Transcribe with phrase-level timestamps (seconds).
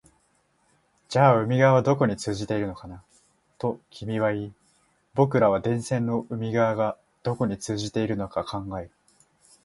[1.09, 3.03] じゃあ海側はどこに通じているのかな、
[3.59, 4.53] と君は言い、
[5.13, 8.91] 僕らは電線の海側がどこに通じているのか考える